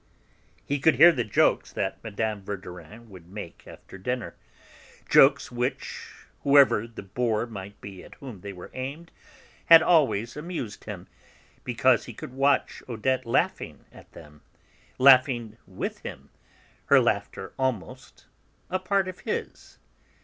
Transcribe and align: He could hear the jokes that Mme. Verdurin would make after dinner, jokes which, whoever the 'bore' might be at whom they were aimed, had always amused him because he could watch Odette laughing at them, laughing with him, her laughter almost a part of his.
He 0.65 0.79
could 0.79 0.95
hear 0.95 1.11
the 1.11 1.23
jokes 1.23 1.71
that 1.71 2.03
Mme. 2.03 2.41
Verdurin 2.43 3.07
would 3.11 3.27
make 3.29 3.67
after 3.67 3.99
dinner, 3.99 4.35
jokes 5.07 5.51
which, 5.51 6.11
whoever 6.41 6.87
the 6.87 7.03
'bore' 7.03 7.45
might 7.45 7.79
be 7.81 8.03
at 8.03 8.15
whom 8.15 8.41
they 8.41 8.51
were 8.51 8.71
aimed, 8.73 9.11
had 9.67 9.83
always 9.83 10.35
amused 10.35 10.85
him 10.85 11.07
because 11.63 12.05
he 12.05 12.15
could 12.15 12.33
watch 12.33 12.81
Odette 12.89 13.27
laughing 13.27 13.85
at 13.91 14.11
them, 14.13 14.41
laughing 14.97 15.55
with 15.67 15.99
him, 15.99 16.31
her 16.85 16.99
laughter 16.99 17.53
almost 17.59 18.25
a 18.71 18.79
part 18.79 19.07
of 19.07 19.19
his. 19.19 19.77